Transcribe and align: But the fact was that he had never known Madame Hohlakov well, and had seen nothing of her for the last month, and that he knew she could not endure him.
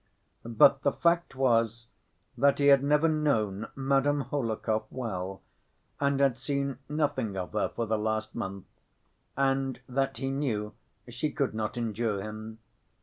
But 0.43 0.81
the 0.81 0.91
fact 0.93 1.35
was 1.35 1.85
that 2.35 2.57
he 2.57 2.69
had 2.69 2.83
never 2.83 3.07
known 3.07 3.67
Madame 3.75 4.21
Hohlakov 4.31 4.85
well, 4.89 5.43
and 5.99 6.19
had 6.19 6.39
seen 6.39 6.79
nothing 6.89 7.37
of 7.37 7.53
her 7.53 7.69
for 7.69 7.85
the 7.85 7.99
last 7.99 8.33
month, 8.33 8.65
and 9.37 9.79
that 9.87 10.17
he 10.17 10.31
knew 10.31 10.73
she 11.07 11.29
could 11.31 11.53
not 11.53 11.77
endure 11.77 12.19
him. 12.19 12.57